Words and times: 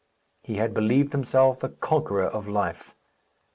He 0.41 0.55
had 0.55 0.73
believed 0.73 1.11
himself 1.11 1.59
the 1.59 1.69
conqueror 1.69 2.25
of 2.25 2.47
life. 2.47 2.95